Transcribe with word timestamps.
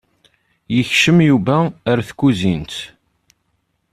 Yekcem 0.75 1.17
Yuba 1.27 1.57
ar 1.91 1.99
tkuzint. 2.09 2.73